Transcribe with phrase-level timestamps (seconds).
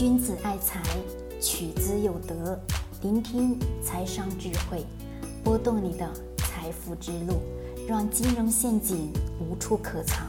[0.00, 0.82] 君子爱财，
[1.42, 2.58] 取之有德。
[3.02, 4.82] 聆听财商智慧，
[5.44, 7.34] 拨动你的财富之路，
[7.86, 10.26] 让金融陷阱无处可藏。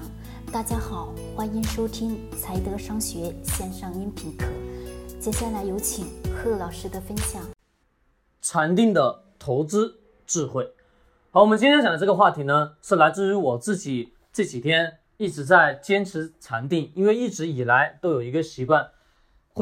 [0.51, 4.45] 大家好，欢迎收听财德商学线上音频课。
[5.21, 7.41] 接下来有请贺老师的分享。
[8.41, 10.69] 禅定的投资智慧。
[11.29, 18.89] 好，我们今天讲的这个话题呢，是来自于我自己这几天一直在坚持禅定，因为一直以来都有一个习惯。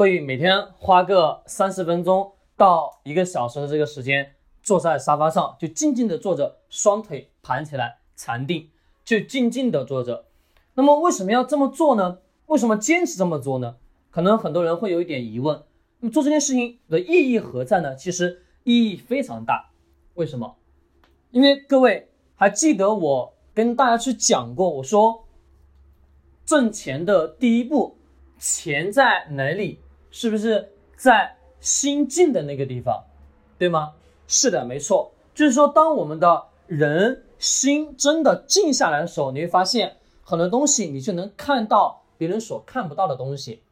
[0.00, 8.70] 会每天花个三十分钟到一个小时的这个时间，坐在沙发上就静静的坐着，双腿盘起来禅定，
[9.04, 10.24] 就静静的坐着。
[10.72, 12.16] 那么为什么要这么做呢？
[12.46, 13.76] 为什么坚持这么做呢？
[14.10, 15.62] 可能很多人会有一点疑问。
[15.98, 17.94] 那么做这件事情的意义何在呢？
[17.94, 19.68] 其实意义非常大。
[20.14, 20.56] 为什么？
[21.30, 25.26] 因为各位还记得我跟大家去讲过，我说
[26.46, 27.98] 挣钱的第一步。
[28.38, 29.78] 钱在哪里？
[30.10, 33.04] 是不是在心静的那个地方，
[33.58, 33.94] 对吗？
[34.26, 35.12] 是的，没错。
[35.34, 43.62] 就是说，当我们的人心真的静下来的时候，你会发现很多东西，你就能看到别人所看不到的东西。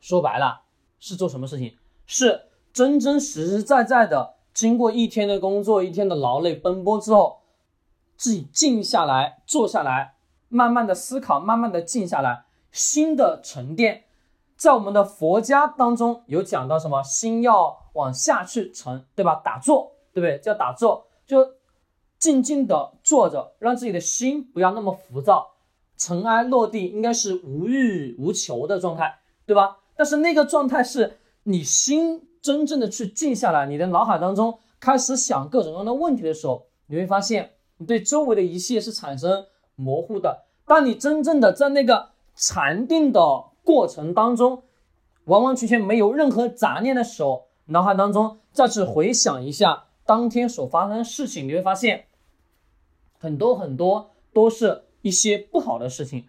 [0.00, 0.62] 说白了，
[0.98, 1.76] 是做什么事情？
[2.06, 7.40] 是真真实实在在的，经过一天的工作，一天的劳累奔波之后，
[8.16, 10.14] 自己静下来，坐下来，
[10.48, 12.44] 慢慢的思考，慢慢的静下来。
[12.72, 14.04] 心的沉淀，
[14.60, 17.02] 在我们的佛家当中有讲到什么？
[17.02, 19.40] 心要往下去沉，对吧？
[19.42, 20.38] 打坐，对不对？
[20.38, 21.54] 叫打坐，就
[22.18, 25.52] 静静的坐着，让自己的心不要那么浮躁，
[25.96, 29.78] 尘埃落地，应该是无欲无求的状态，对吧？
[29.96, 40.44] 但是那个状态是你心真正的去静下来，你的脑海当中开始想各种各样的问题的时候，你会发现你对周围的一切是产生模糊的。
[40.66, 42.10] 当你真正的在那个。
[42.42, 43.20] 禅定的
[43.64, 44.64] 过程当中，
[45.24, 52.06] 完完全全没有任何杂念的时候，脑海当中再次回想一下当天所发生的事情，你会发现
[53.18, 56.26] 很多很多都是一些不好的事情。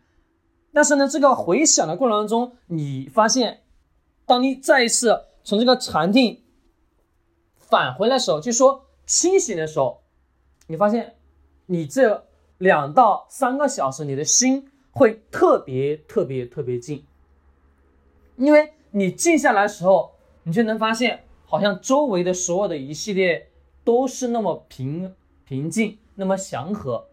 [0.74, 3.62] 但是呢，这个回想的过程当中，你发现，
[4.26, 6.44] 当你再一次从这个禅定
[7.58, 10.02] 返回来的时候，就说清醒的时候，
[10.68, 11.16] 你发现
[11.66, 12.26] 你这
[12.58, 14.68] 两到三个小时，你的心。
[14.94, 17.06] 会特别特别特别静，
[18.38, 20.12] 因为你静下来的时候，
[20.44, 23.50] 你就能发现，好像周围的所有的一系列
[23.84, 25.14] 都是那么平
[25.46, 27.08] 平静，那么祥和。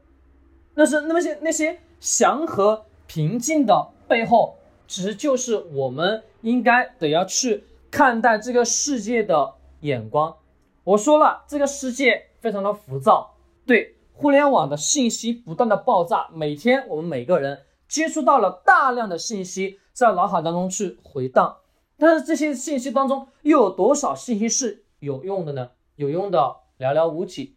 [0.75, 10.37] 那是那么些那些祥和平静的背后，其实就是我们应该得要去看待这个世界的眼光。
[10.85, 13.35] 我说了，这个世界非常的浮躁，
[13.67, 17.61] 对互联网的信息不断的爆炸，每天我们每个人。
[17.89, 21.57] 接触到了大量的信息，在脑海当中去回荡，
[21.97, 25.71] 但是这些信息当中又有多少信息是有用的呢？
[25.97, 26.39] 有用的
[26.79, 27.57] 寥寥无几。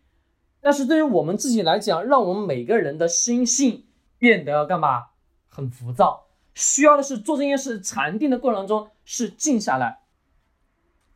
[0.60, 3.86] 但是对于我们自己来讲，让我们每个人的心性
[4.18, 5.10] 变得干嘛？
[5.50, 6.26] 很浮躁，
[6.56, 10.00] 需要的是做这件事禅定的过程中是静下来。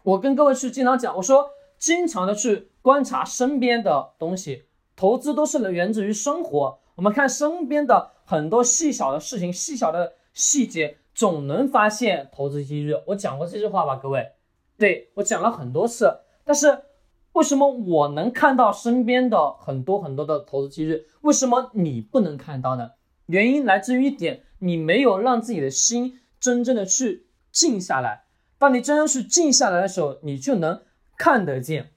[0.04, 1.50] 我跟各位去经常讲，我说
[1.80, 4.66] 经常的去观察身边的东西，
[4.96, 6.78] 投资都是源自于生活。
[6.94, 12.94] 我们看身边的很多细小的事情、细小的细节，总能发现投资机遇。
[13.08, 14.34] 我讲过这句话吧，各位，
[14.78, 16.20] 对我讲了很多次。
[16.44, 16.84] 但是
[17.32, 21.06] 为什么我能看到身边的很多很多的投资机遇？
[21.22, 22.92] 为什么你不能看到呢？
[23.26, 28.26] 原因来自于一点，你没有让自己的心真正的去静下来。
[28.60, 30.84] 当你真正去静下来的时候，你就能
[31.18, 31.92] 看得见。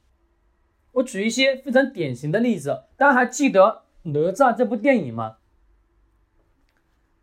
[0.93, 3.83] 我举一些非常典型的例子，大家还记得？
[4.03, 5.37] 哪吒这部电影吗，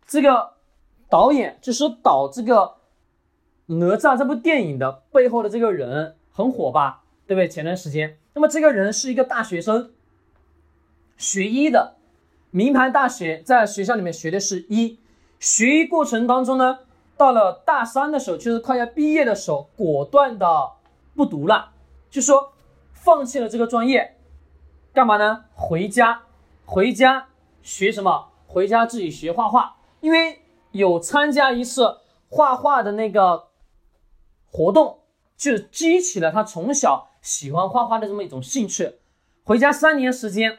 [0.06, 0.52] 这个
[1.08, 2.76] 导演就是导这个
[3.66, 7.48] 哪吒这部电影的背后的这个人很火吧，对不对？
[7.48, 9.92] 前段时间，那么这个人是一个大学生，
[11.16, 11.96] 学医的，
[12.50, 14.98] 名牌大学，在学校里面学的是医。
[15.38, 16.80] 学医过程当中呢，
[17.16, 20.72] 到了大三的时候，就是快要毕业的时候，果断的
[21.14, 21.72] 不读了，
[22.10, 22.52] 就说
[22.92, 24.16] 放弃了这个专业，
[24.92, 25.44] 干嘛呢？
[25.54, 26.22] 回家。
[26.64, 27.28] 回家
[27.62, 28.28] 学什么？
[28.48, 30.40] 回家自己学画画，因为
[30.76, 33.48] 有参加一次画画的那个
[34.44, 35.00] 活动，
[35.36, 38.96] 就激起了他从小喜欢画画的这么一种兴趣。
[39.44, 40.58] 回家三年时间，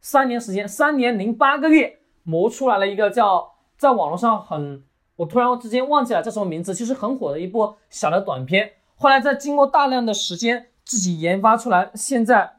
[0.00, 4.84] 三年时间，三年零八个月，磨出来了一个叫在网络上很，
[5.16, 8.72] 我突然之间忘记了叫什么名字，其实很火的一部小的短片。
[8.96, 12.56] 后来在经过大量的时间自己研发出来，现在。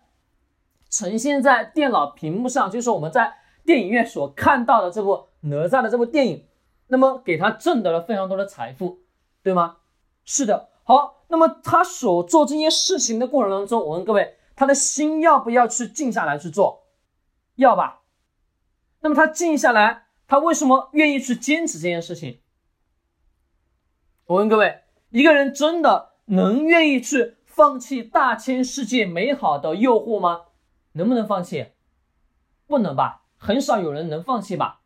[0.93, 6.45] 呈现在电脑屏幕上，就是我们在电影院所看到的这部哪吒的这部电影，
[6.91, 8.99] 那么给他挣得了非常多的财富，
[9.41, 9.77] 对吗？
[10.25, 16.87] 是的，好，那么他所做这件事情的过程当中，我问各位，他的心要不要去静下来去做？
[17.55, 18.01] 要吧。
[18.99, 22.41] 那么他静下来，他为什么愿意去坚持这件事情？
[24.25, 30.47] 我问各位，一个人真的能愿意去放弃大千世界美好的诱惑吗？
[30.91, 31.67] 能不能放弃？
[32.67, 34.81] 不能吧，很少有人能放弃吧？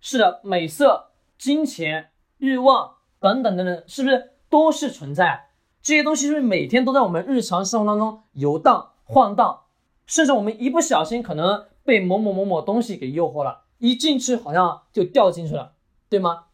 [0.00, 1.09] 是的，美色、
[1.40, 5.48] 金钱、欲望等等等等，是不是都是存在？
[5.80, 9.62] 这些东西是不是每天都在我们日常生活当中游荡晃荡？
[10.06, 15.72] 甚至我们一不小心可能被某某某某东西给诱惑了，一进去好像就掉进去了，
[16.10, 16.48] 对吗？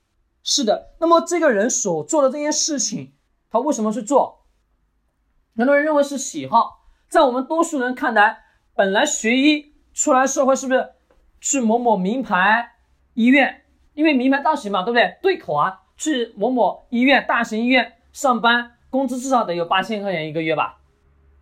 [0.44, 0.94] 是的。
[1.00, 3.15] 那么这个人所做的这件事情，
[3.50, 4.44] 他为什么去做？
[5.56, 8.44] 很多人认为是喜好，在我们多数人看来，
[8.77, 10.91] 本来学医出来社会是不是
[11.41, 12.75] 去某某名牌？
[13.15, 13.65] 医院，
[13.96, 15.16] 因为名牌大学嘛，对不对？
[15.22, 20.82] 对口啊，去某某医院、大型医院上班，工资至少得有八千块钱一个月吧？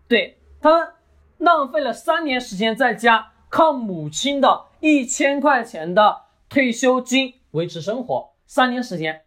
[0.06, 0.94] 对他
[1.38, 9.22] 浪费了三年时间在家，靠母亲的一千块钱的退休金维持生活，三年时间，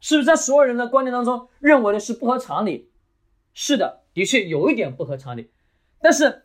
[0.00, 2.90] 是不是在所有人的观念当中认为的是不合常理？
[3.52, 5.50] 是的，的确有一点不合常理，
[6.00, 6.44] 但是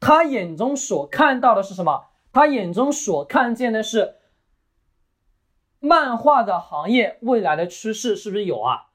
[0.00, 2.06] 他眼中所看到的是什么？
[2.32, 4.16] 他眼中所看见的是
[5.84, 8.88] 漫画的行业未来的趋势，是不是有啊？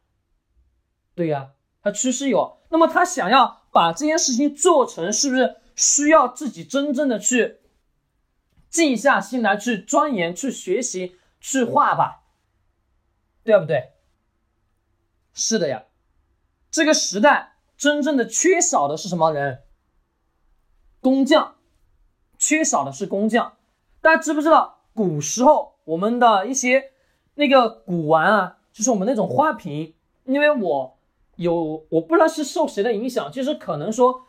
[1.14, 1.52] 对呀，
[1.84, 2.58] 他趋势有。
[2.70, 7.60] 那么他想要把这件事情做成，是不是需要自己真正的去
[8.70, 12.24] 静下心来去钻研、去学习、去画吧？
[13.44, 13.94] 对不对？
[15.34, 15.84] 是的呀。
[16.72, 19.64] 这个时代真正的缺少的是什么人？
[21.00, 21.56] 工匠。
[22.38, 23.58] 缺少的是工匠，
[24.00, 26.92] 大家知不知道古时候我们的一些
[27.34, 29.96] 那个古玩啊，就是我们那种花瓶，
[30.26, 30.98] 因为我
[31.36, 34.22] 有我不知道是受谁的影响，就是可能说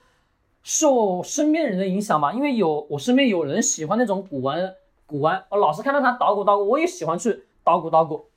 [0.62, 4.74] 受身边人的影响吧，因为有我身边有人喜欢那种古玩，
[5.04, 8.30] 古玩，我老是看到他捣鼓捣鼓，我也喜欢去捣鼓捣鼓。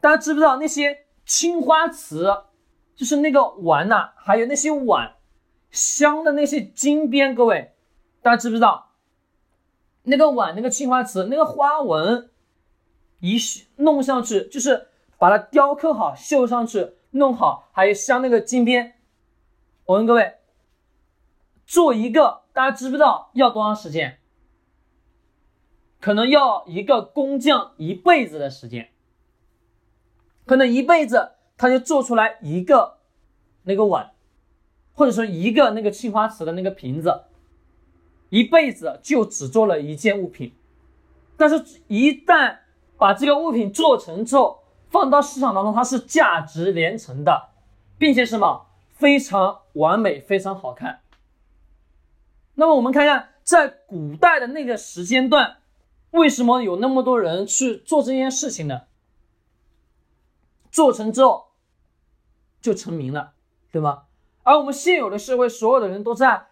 [0.00, 2.44] 大家知不知道那些青花瓷，
[2.94, 5.16] 就是那个碗呐，还有那些碗
[5.70, 7.72] 镶的那些金边，各位。
[8.22, 8.85] 大家知不知道，
[10.08, 12.30] 那个碗、那个青花瓷、那个花纹，
[13.18, 13.36] 一
[13.76, 14.86] 弄上去就是
[15.18, 19.00] 把它雕刻好、绣上去、弄好，还有镶那个金边。
[19.84, 20.34] 我问各位，
[21.66, 24.20] 做一个，大家知不知道要多长时间？
[26.00, 28.90] 可能要一个工匠一辈子的时间，
[30.44, 32.98] 可能一辈子他就做出来一个
[33.64, 34.12] 那个碗，
[34.92, 37.22] 或者说一个那个青花瓷的那个瓶子。
[38.28, 40.52] 一辈子就只做了一件物品，
[41.36, 42.58] 但是，一旦
[42.96, 47.50] 把这个物品做成之后，放到市场当中，它是价值连城的，
[47.98, 51.00] 并且什么非常完美、非常好看。
[52.54, 55.58] 那么，我们看一下在古代的那个时间段，
[56.10, 58.82] 为什么有那么多人去做这件事情呢？
[60.70, 61.46] 做成之后
[62.60, 63.34] 就成名了，
[63.70, 64.04] 对吗？
[64.42, 66.46] 而我们现有的社会，所有的人都在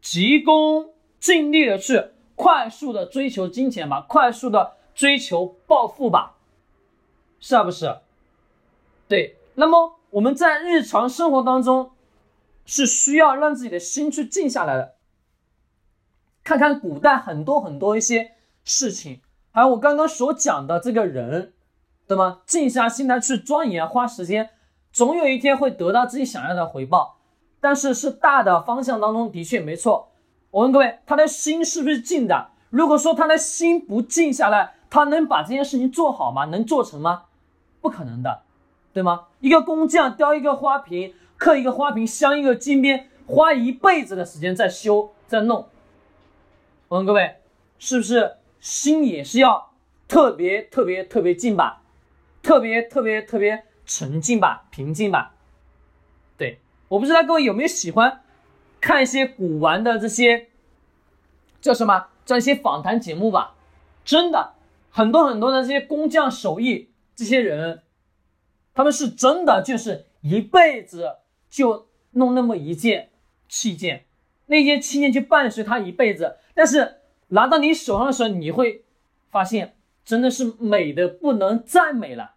[0.00, 0.94] 急功。
[1.20, 6.36] 尽力的去快速的追求金钱吧，快速的追求暴富吧，
[7.38, 7.98] 是不是？
[9.06, 9.36] 对。
[9.54, 11.90] 那么我们在日常生活当中
[12.64, 14.94] 是需要让自己的心去静下来的，
[16.42, 18.32] 看看古代很多很多一些
[18.64, 19.20] 事情，
[19.52, 21.52] 还有我刚刚所讲的这个人，
[22.06, 22.40] 对吗？
[22.46, 24.50] 静下心来去钻研，花时间，
[24.92, 27.18] 总有一天会得到自己想要的回报。
[27.60, 30.09] 但是是大的方向当中的确没错。
[30.50, 32.48] 我问各位，他的心是不是静的？
[32.70, 36.44] 如果说他的心不静下来，他能把这件事情做好吗？
[36.46, 37.24] 能做成吗？
[37.80, 38.42] 不可能的，
[38.92, 39.26] 对吗？
[39.40, 45.68] 一个工匠雕一个花瓶，刻一个花瓶，镶一个金边，花一辈子的时间在修在弄。
[46.88, 47.36] 我问各位，
[47.78, 49.70] 是不是心也是要
[50.08, 51.82] 特别特别特别静吧？
[52.42, 54.64] 特别特别特别沉静吧？
[54.70, 55.34] 平静吧？
[56.36, 58.22] 对，我不知道各位有没有喜欢。
[58.80, 60.48] 看一些古玩的这些
[61.60, 62.06] 叫什么？
[62.24, 63.56] 叫一些访谈节目吧。
[64.04, 64.54] 真的，
[64.88, 67.82] 很多很多的这些工匠手艺，这些人，
[68.72, 71.16] 他们是真的就是一辈子
[71.48, 73.10] 就弄那么一件
[73.48, 74.04] 器件，
[74.46, 76.36] 那件器件就伴随他一辈子。
[76.54, 78.84] 但是拿到你手上的时候，你会
[79.30, 82.34] 发现真的是美的不能再美了。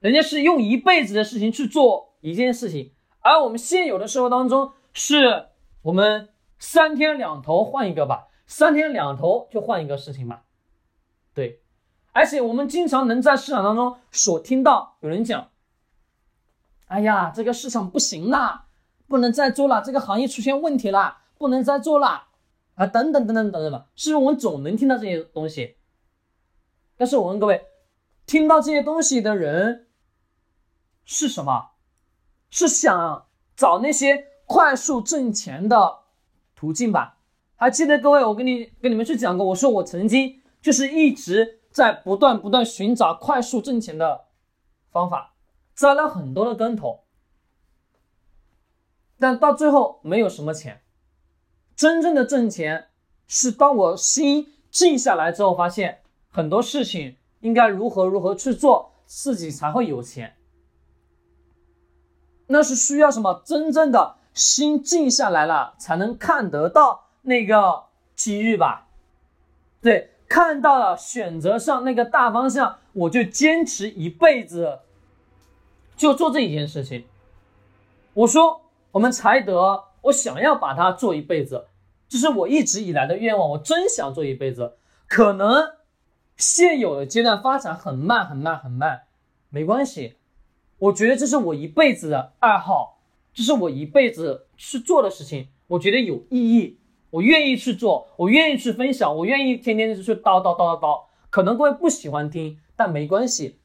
[0.00, 4.72] 人家是用一辈子的事情去做一件事情，而我们现有的生活当中。
[4.98, 5.50] 是
[5.82, 6.28] 我们
[6.58, 10.42] 三天两头换一个吧，三天两头就换一个事情吧，
[11.32, 11.62] 对，
[12.12, 15.50] 而且我们经常能在市场当中所听到有人讲
[16.88, 18.66] ：“哎呀，这个市场不行啦，
[19.06, 22.26] 不能再做了，这个行业出现问题了，不能再做了
[22.74, 25.76] 啊，等等等等等等吧，是不是我们总能听到这些东西？
[26.96, 27.64] 但是我问各位，
[28.26, 29.86] 听到这些东西的人
[31.04, 31.70] 是什么？
[32.50, 35.98] 是想找那些快速挣钱的
[36.56, 37.18] 途径吧？
[37.54, 44.24] 还记得各位，我跟你跟你们去讲过，我说我曾经就是一直在不断不断寻找快速挣钱的
[44.90, 45.34] 方法，
[45.74, 47.04] 栽了很多的跟头，
[49.18, 50.80] 但到最后没有什么钱。
[51.76, 52.88] 真正的挣钱
[53.26, 56.00] 是当我心静下来之后，发现
[56.30, 60.36] 很多事情应该如何如何去做，自己才会有钱。
[62.46, 63.42] 那是需要什么？
[63.44, 68.86] 真正的心静下来了，才能看得到那个机遇吧？
[69.82, 74.78] 对，看到了选择上那个大方向，我就坚持一辈子，
[75.96, 77.04] 就做这一件事情。
[78.14, 81.66] 我说，我们才德，我想要把它做一辈子，
[82.08, 83.50] 这是我一直以来的愿望。
[83.50, 84.76] 我真想做一辈子，
[85.08, 85.72] 可能
[86.36, 89.02] 现有的阶段发展很慢，很慢，很慢，
[89.50, 90.16] 没关系。
[90.78, 92.97] 我觉得这是我一辈子的爱好，
[93.38, 96.80] 这是我一辈子去做的事情，我觉得有意义，
[97.10, 101.04] 我愿意去做，我愿意去分享，我愿意天天就去叨叨叨叨叨。
[101.30, 103.60] 可能各位不喜欢听，但没关系，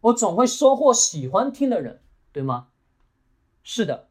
[0.00, 2.00] 我总会收获喜欢听的人，
[2.32, 2.66] 对吗？
[3.62, 4.08] 是的。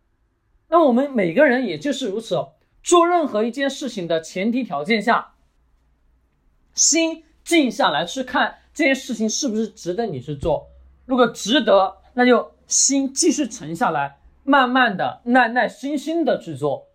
[0.69, 2.47] 那我们每个人也就是如此，
[2.81, 5.33] 做任何一件事情的前提条件下，
[6.73, 10.69] 心静下来去看这件事情是不是值得你去做，
[11.05, 11.97] 如果值得。
[12.13, 14.19] 那就心继续沉下来，
[14.51, 16.89] 慢慢的、耐耐心心的去做。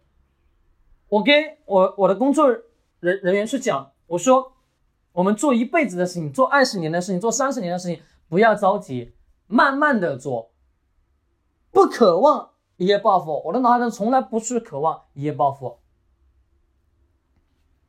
[1.09, 2.51] 我跟我我的工作
[3.01, 4.53] 人人员去讲，我说，
[5.13, 9.15] 我们做一辈子的事情，做二十年的事情，做三十年的事情，不要着急，
[9.47, 10.53] 慢慢的做，
[11.71, 13.43] 不渴望一夜暴富。
[13.47, 15.79] 我的脑海中从来不是渴望一夜暴富，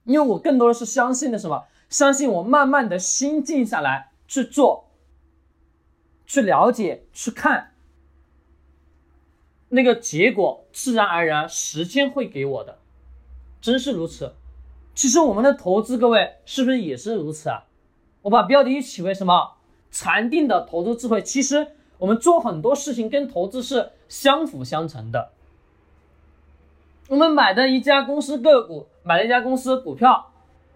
[0.06, 1.66] 因为我更多的是相信的什么？
[1.90, 4.86] 相信我慢慢的心静下来去做。
[6.26, 7.74] 去了解，去看，
[9.70, 12.78] 那个结果自然而然，时间会给我的，
[13.60, 14.34] 真是如此。
[14.96, 17.66] 其实我们的投资，各位是不是也是如此啊？
[18.24, 19.54] 我把标题起为什么？
[19.92, 21.22] 禅定的投资智慧。
[21.22, 25.32] 其实我们做很多事情跟投资是相辅相成的。
[27.10, 30.32] 我们买的一家公司个股，买了一家公司股票，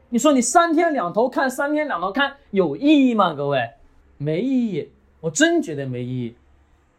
[0.09, 3.33] 你说你三天两头看，三天两头看有意义吗？
[3.33, 3.71] 各位，
[4.17, 4.91] 没意义。
[5.21, 6.35] 我真觉得没意义，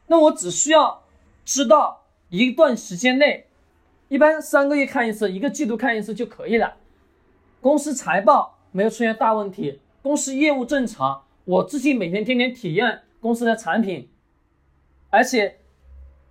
[0.06, 1.01] 那我只需要
[1.44, 3.46] 知道一段时间内，
[4.08, 6.76] 一般三个月看一次，一个季度看一次就可以了。
[7.60, 14.08] 公司财报没有出现大问题，公司业务正常，我自己每天天天体验公司的产品，
[15.10, 15.58] 而且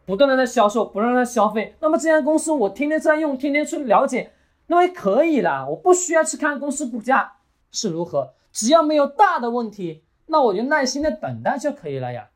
[0.06, 4.34] 不断的在销售，不断的消费，那么这家公司我天天在用，天天去了解，
[4.68, 7.34] 那么可以了，我不需要去看公司股价
[7.72, 10.04] 是如何，只要没有大的问题。
[10.28, 12.30] 那我就耐心的等待就可以了呀，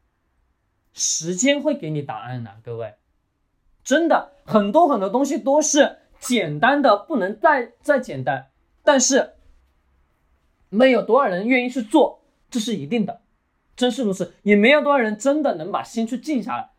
[0.95, 2.95] 时间会给你答案的，各位，
[3.83, 8.47] 真的很多很多东西都是简单的不能再再简单，
[8.81, 9.33] 但是
[10.69, 13.19] 没有多少人愿意去做，这是一定的，
[13.75, 16.69] 真是如此，也没有多少人真的能把心去静下来。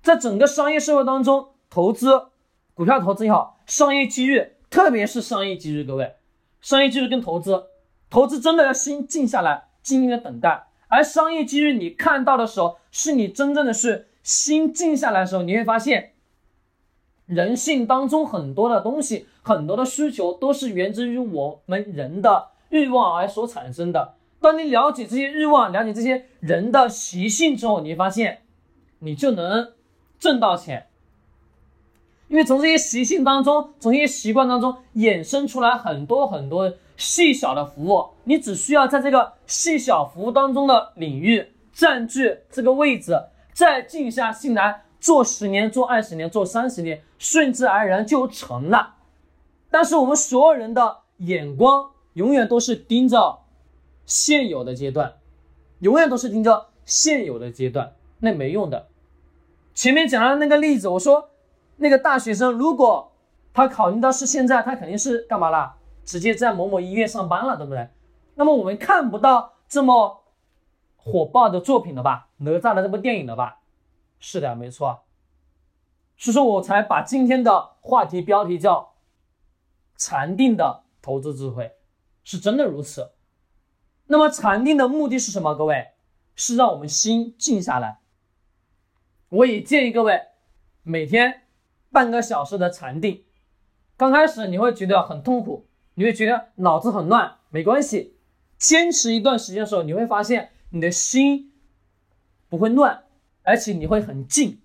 [0.00, 2.28] 在整个商业社会当中，投资
[2.72, 6.14] 股票投资也好，商业机遇，特别是商业机遇，各位，
[6.60, 7.66] 商业机遇跟投资。
[8.08, 10.69] 投资真的要心静下来，静静的等待。
[10.90, 16.12] 而商业机遇你看到的时候，是你真正的是心静下来的时候，你会发现，
[17.26, 24.14] 人性当中很多的东西，很多的需求都是源自于我们人的欲望而所产生的。
[24.40, 28.42] 当你了解这些欲望，了解这些人的习性之后，你会发现，
[28.98, 29.72] 你就能
[30.18, 30.88] 挣到钱。
[32.30, 36.72] 因为从这些习性当中，从这些习惯当中衍生出来很多很多。
[36.96, 43.18] 细小的服务，你只需要在这个细小服务当中的领域占据这个位置，
[43.54, 48.96] 再静下心来做十年、做二十年、做三十年，顺自而然就成了。
[49.70, 53.38] 但是我们所有人的眼光永远都是盯着
[54.04, 55.14] 现有的阶段，
[55.78, 58.88] 永远都是盯着现有的阶段，那没用的。
[59.72, 61.30] 前面讲的那个例子，我说
[61.80, 63.10] 那个大学生，如果
[63.54, 65.76] 他考虑到是现在，他肯定是干嘛了？
[66.04, 67.88] 直接在某某医院上班了，对不对？
[68.34, 70.24] 那么我们看不到这么
[70.96, 72.28] 火爆的作品了吧？
[72.38, 73.60] 哪吒的这部电影了吧？
[74.18, 75.04] 是的，没错。
[76.18, 78.92] 所以说我才把今天的话题标题叫
[79.96, 81.72] “禅定的投资智慧”，
[82.24, 83.12] 是真的如此。
[84.06, 85.54] 那么禅定的目的是什么？
[85.54, 85.92] 各位，
[86.34, 88.00] 是让我们心静下来。
[89.30, 90.20] 我也建议各位
[90.82, 91.42] 每天
[91.92, 93.24] 半个小时的禅定。
[93.96, 98.16] 刚开始你会觉得很痛苦，你会觉得脑子很乱，没关系，
[98.58, 101.52] 坚持一段时间的时候，你会发现你的心
[102.48, 103.04] 不会乱，
[103.42, 104.60] 而且你会很静。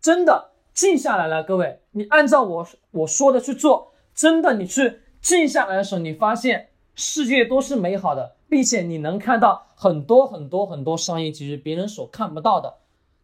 [0.00, 6.68] 真的静下来了，各位，你按照我我说的去做，真的你去静下来的时候，你发现。
[6.94, 12.74] 世界都是美好的，并且你能看到很多很多很多商业机遇，别人所看不到的，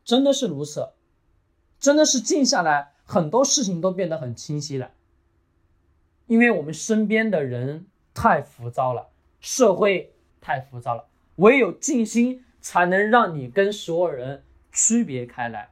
[0.06, 0.88] 真的是如此，
[1.78, 4.90] 真的是静下来，很多事情都变得很清晰了。
[6.26, 9.08] 因为我们身边的人太浮躁了，
[9.40, 11.06] 社会太浮躁了，
[11.36, 14.42] 唯有静心才能让你跟所有人
[14.72, 15.70] 区别开来。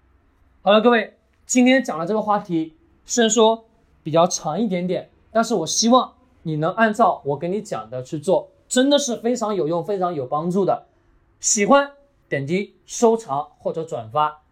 [0.62, 3.66] 好了，各位，今天讲的这个话题虽然说
[4.02, 6.14] 比较长一点点，但是我希望。
[6.42, 10.86] 你能按照我给你讲的去做，真的是非常有用、非常有帮助的。
[11.40, 11.90] 喜欢
[12.28, 14.44] 点击收藏或者转发。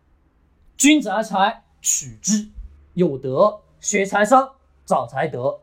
[0.84, 2.50] 君子爱财，取之
[2.92, 5.62] 有德；学财商，找财德。